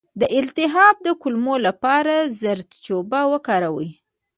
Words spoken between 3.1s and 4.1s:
وکاروئ